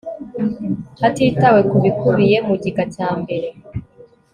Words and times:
Hatitawe 1.01 1.59
ku 1.69 1.75
bikubiye 1.83 2.37
mu 2.47 2.55
gika 2.63 2.83
cya 2.93 3.09
mbere 3.21 3.49